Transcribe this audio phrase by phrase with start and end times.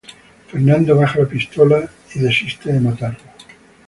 [0.47, 3.19] Fernando baja la pistola y desiste de matarlo.